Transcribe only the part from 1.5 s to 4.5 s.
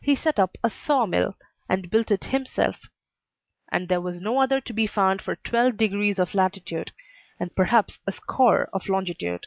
and built it himself; and there was no